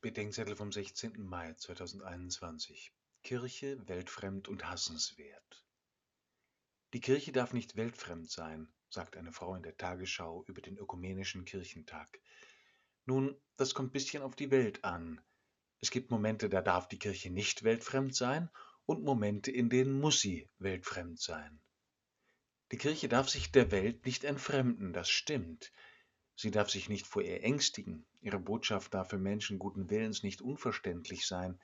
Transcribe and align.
Bedenkzettel 0.00 0.54
vom 0.54 0.70
16. 0.70 1.24
Mai 1.26 1.54
2021 1.54 2.92
Kirche 3.24 3.88
weltfremd 3.88 4.46
und 4.46 4.64
hassenswert. 4.70 5.64
Die 6.92 7.00
Kirche 7.00 7.32
darf 7.32 7.52
nicht 7.52 7.74
weltfremd 7.74 8.30
sein, 8.30 8.68
sagt 8.90 9.16
eine 9.16 9.32
Frau 9.32 9.56
in 9.56 9.64
der 9.64 9.76
Tagesschau 9.76 10.44
über 10.46 10.62
den 10.62 10.78
ökumenischen 10.78 11.44
Kirchentag. 11.44 12.20
Nun, 13.06 13.36
das 13.56 13.74
kommt 13.74 13.92
bisschen 13.92 14.22
auf 14.22 14.36
die 14.36 14.52
Welt 14.52 14.84
an. 14.84 15.20
Es 15.80 15.90
gibt 15.90 16.12
Momente, 16.12 16.48
da 16.48 16.62
darf 16.62 16.86
die 16.86 17.00
Kirche 17.00 17.30
nicht 17.30 17.64
weltfremd 17.64 18.14
sein 18.14 18.50
und 18.86 19.02
Momente, 19.02 19.50
in 19.50 19.68
denen 19.68 19.98
muss 19.98 20.20
sie 20.20 20.48
weltfremd 20.58 21.20
sein. 21.20 21.58
Die 22.70 22.78
Kirche 22.78 23.08
darf 23.08 23.28
sich 23.28 23.50
der 23.50 23.72
Welt 23.72 24.06
nicht 24.06 24.22
entfremden, 24.22 24.92
das 24.92 25.10
stimmt. 25.10 25.72
Sie 26.40 26.52
darf 26.52 26.70
sich 26.70 26.88
nicht 26.88 27.08
vor 27.08 27.20
ihr 27.22 27.42
ängstigen, 27.42 28.06
ihre 28.20 28.38
Botschaft 28.38 28.94
darf 28.94 29.10
für 29.10 29.18
Menschen 29.18 29.58
guten 29.58 29.90
Willens 29.90 30.22
nicht 30.22 30.40
unverständlich 30.40 31.26
sein, 31.26 31.58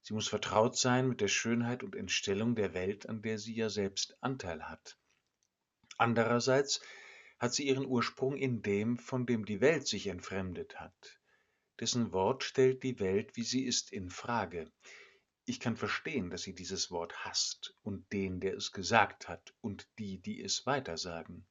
sie 0.00 0.14
muss 0.14 0.28
vertraut 0.28 0.78
sein 0.78 1.10
mit 1.10 1.20
der 1.20 1.28
Schönheit 1.28 1.82
und 1.82 1.94
Entstellung 1.94 2.54
der 2.54 2.72
Welt, 2.72 3.06
an 3.06 3.20
der 3.20 3.38
sie 3.38 3.54
ja 3.54 3.68
selbst 3.68 4.16
Anteil 4.22 4.66
hat. 4.66 4.96
Andererseits 5.98 6.80
hat 7.38 7.52
sie 7.52 7.68
ihren 7.68 7.84
Ursprung 7.84 8.38
in 8.38 8.62
dem, 8.62 8.96
von 8.96 9.26
dem 9.26 9.44
die 9.44 9.60
Welt 9.60 9.86
sich 9.86 10.06
entfremdet 10.06 10.80
hat. 10.80 11.20
Dessen 11.78 12.10
Wort 12.10 12.44
stellt 12.44 12.82
die 12.84 13.00
Welt, 13.00 13.36
wie 13.36 13.44
sie 13.44 13.66
ist, 13.66 13.92
in 13.92 14.08
Frage. 14.08 14.72
Ich 15.44 15.60
kann 15.60 15.76
verstehen, 15.76 16.30
dass 16.30 16.40
sie 16.40 16.54
dieses 16.54 16.90
Wort 16.90 17.26
hasst 17.26 17.76
und 17.82 18.10
den, 18.14 18.40
der 18.40 18.54
es 18.54 18.72
gesagt 18.72 19.28
hat, 19.28 19.52
und 19.60 19.86
die, 19.98 20.16
die 20.16 20.40
es 20.40 20.64
weitersagen. 20.64 21.46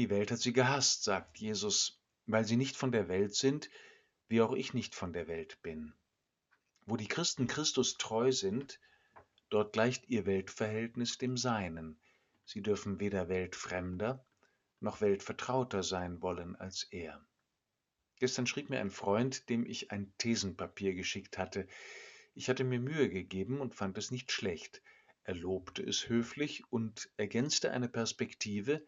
Die 0.00 0.08
Welt 0.08 0.30
hat 0.30 0.38
sie 0.38 0.54
gehasst, 0.54 1.04
sagt 1.04 1.36
Jesus, 1.36 2.00
weil 2.24 2.46
sie 2.46 2.56
nicht 2.56 2.74
von 2.74 2.90
der 2.90 3.08
Welt 3.08 3.34
sind, 3.34 3.68
wie 4.28 4.40
auch 4.40 4.54
ich 4.54 4.72
nicht 4.72 4.94
von 4.94 5.12
der 5.12 5.28
Welt 5.28 5.60
bin. 5.60 5.92
Wo 6.86 6.96
die 6.96 7.06
Christen 7.06 7.46
Christus 7.46 7.98
treu 7.98 8.32
sind, 8.32 8.80
dort 9.50 9.74
gleicht 9.74 10.08
ihr 10.08 10.24
Weltverhältnis 10.24 11.18
dem 11.18 11.36
Seinen. 11.36 12.00
Sie 12.46 12.62
dürfen 12.62 12.98
weder 12.98 13.28
weltfremder 13.28 14.24
noch 14.80 15.02
weltvertrauter 15.02 15.82
sein 15.82 16.22
wollen 16.22 16.56
als 16.56 16.84
er. 16.84 17.22
Gestern 18.16 18.46
schrieb 18.46 18.70
mir 18.70 18.80
ein 18.80 18.90
Freund, 18.90 19.50
dem 19.50 19.66
ich 19.66 19.90
ein 19.90 20.14
Thesenpapier 20.16 20.94
geschickt 20.94 21.36
hatte. 21.36 21.68
Ich 22.34 22.48
hatte 22.48 22.64
mir 22.64 22.80
Mühe 22.80 23.10
gegeben 23.10 23.60
und 23.60 23.74
fand 23.74 23.98
es 23.98 24.10
nicht 24.10 24.32
schlecht. 24.32 24.80
Er 25.24 25.34
lobte 25.34 25.82
es 25.82 26.08
höflich 26.08 26.64
und 26.72 27.10
ergänzte 27.18 27.70
eine 27.72 27.90
Perspektive, 27.90 28.82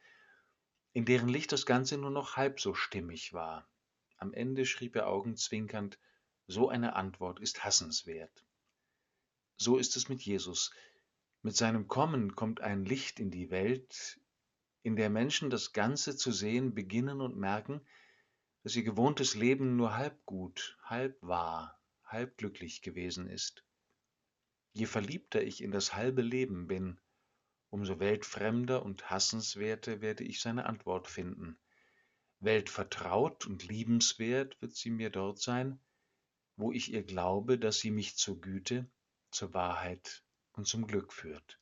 in 0.93 1.05
deren 1.05 1.29
Licht 1.29 1.53
das 1.53 1.67
Ganze 1.67 1.97
nur 1.97 2.11
noch 2.11 2.37
halb 2.37 2.61
so 2.61 2.75
stimmig 2.75 3.33
war. 3.33 3.69
Am 4.19 4.35
Ende 4.35 4.67
schrieb 4.67 4.95
er 4.97 5.09
augenzwinkernd, 5.09 5.99
so 6.47 6.69
eine 6.69 6.95
Antwort 6.95 7.41
ist 7.41 7.65
hassenswert. 7.65 8.45
So 9.57 9.79
ist 9.79 9.97
es 9.97 10.09
mit 10.09 10.23
Jesus. 10.23 10.73
Mit 11.43 11.57
seinem 11.57 11.89
Kommen 11.89 12.37
kommt 12.37 12.61
ein 12.61 12.85
Licht 12.85 13.21
in 13.21 13.31
die 13.31 13.51
Welt, 13.51 14.21
in 14.83 14.97
der 14.97 15.11
Menschen 15.11 15.51
das 15.51 15.73
Ganze 15.73 16.17
zu 16.17 16.31
sehen 16.31 16.75
beginnen 16.75 17.21
und 17.21 17.37
merken, 17.37 17.81
dass 18.63 18.77
ihr 18.77 18.83
gewohntes 18.83 19.35
Leben 19.35 19.77
nur 19.77 19.97
halb 19.97 20.25
gut, 20.27 20.77
halb 20.85 21.17
wahr, 21.23 21.81
halb 22.05 22.37
glücklich 22.37 22.83
gewesen 22.83 23.27
ist. 23.27 23.65
Je 24.73 24.87
verliebter 24.87 25.43
ich 25.43 25.63
in 25.63 25.71
das 25.71 25.95
halbe 25.95 26.23
Leben 26.23 26.67
bin, 26.67 27.01
umso 27.73 27.99
weltfremder 28.01 28.85
und 28.85 29.09
hassenswerter 29.09 30.03
werde 30.03 30.25
ich 30.25 30.43
seine 30.43 30.67
Antwort 30.67 31.09
finden. 31.09 31.59
Weltvertraut 32.39 33.47
und 33.47 33.67
liebenswert 33.67 34.61
wird 34.61 34.77
sie 34.77 34.91
mir 34.91 35.09
dort 35.09 35.41
sein, 35.41 35.81
wo 36.57 36.71
ich 36.71 36.93
ihr 36.93 37.03
glaube, 37.03 37.59
dass 37.59 37.79
sie 37.79 37.91
mich 37.91 38.17
zur 38.17 38.39
Güte, 38.43 38.91
zur 39.31 39.55
Wahrheit 39.55 40.23
und 40.53 40.67
zum 40.67 40.87
Glück 40.87 41.15
führt. 41.15 41.62